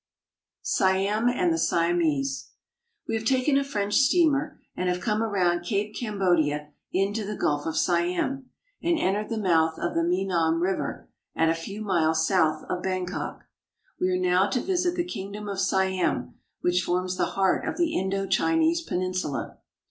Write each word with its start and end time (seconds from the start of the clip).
SIAM 0.63 1.29
AND 1.29 1.53
THE 1.53 1.59
SIAMESE 1.59 2.53
WE 3.07 3.13
have 3.13 3.23
taken 3.23 3.55
a 3.55 3.63
French 3.63 3.93
steamer 3.97 4.59
and 4.75 4.89
have 4.89 4.99
come 4.99 5.21
around 5.21 5.61
Cape 5.61 5.95
Cambodia 5.95 6.71
into 6.91 7.23
the 7.23 7.35
Gulf 7.35 7.67
of 7.67 7.77
Siam, 7.77 8.49
and 8.81 8.97
entered 8.97 9.29
the 9.29 9.37
mouth 9.37 9.77
of 9.77 9.93
the 9.93 10.01
Menam 10.01 10.59
River 10.59 11.07
at 11.35 11.49
a 11.49 11.53
few 11.53 11.83
miles 11.83 12.25
south 12.25 12.63
of 12.67 12.81
Bangkok. 12.81 13.43
We 13.99 14.09
are 14.09 14.17
now 14.17 14.49
to 14.49 14.59
visit 14.61 14.95
the 14.95 15.03
Kingdom 15.05 15.47
of 15.47 15.59
Siam, 15.59 16.33
which 16.61 16.81
forms 16.81 17.17
the 17.17 17.25
heart 17.37 17.67
of 17.67 17.77
the 17.77 17.93
Indo 17.93 18.25
Chinese 18.25 18.81
Peninsula. 18.81 19.59